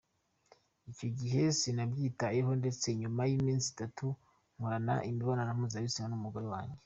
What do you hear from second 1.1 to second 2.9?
gihe sinabyitayeho ndetse